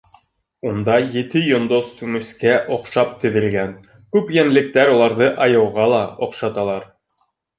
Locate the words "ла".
5.95-6.01